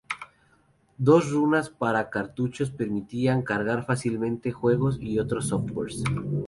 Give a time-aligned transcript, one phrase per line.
[0.97, 6.01] Dos ranuras para cartuchos permitían cargar fácilmente juegos y otros softwares.